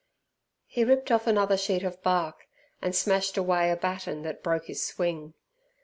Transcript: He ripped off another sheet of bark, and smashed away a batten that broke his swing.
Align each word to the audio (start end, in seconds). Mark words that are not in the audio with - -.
He 0.65 0.83
ripped 0.83 1.11
off 1.11 1.27
another 1.27 1.55
sheet 1.55 1.83
of 1.83 2.01
bark, 2.01 2.47
and 2.81 2.95
smashed 2.95 3.37
away 3.37 3.69
a 3.69 3.75
batten 3.75 4.23
that 4.23 4.41
broke 4.41 4.65
his 4.65 4.83
swing. 4.83 5.35